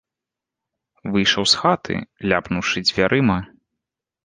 [1.15, 1.95] Выйшаў з хаты,
[2.33, 3.39] ляпнуўшы дзвярыма.